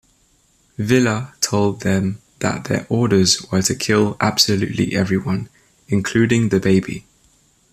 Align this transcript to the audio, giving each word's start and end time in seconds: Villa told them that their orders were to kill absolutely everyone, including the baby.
Villa 0.79 1.35
told 1.41 1.81
them 1.81 2.21
that 2.39 2.63
their 2.63 2.87
orders 2.89 3.43
were 3.51 3.61
to 3.61 3.75
kill 3.75 4.17
absolutely 4.19 4.95
everyone, 4.95 5.47
including 5.89 6.49
the 6.49 6.59
baby. 6.59 7.05